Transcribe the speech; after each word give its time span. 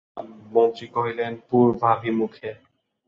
মন্ত্রী 0.53 0.85
কহিলেন, 0.95 1.31
পূর্বাভিমুখে। 1.49 2.49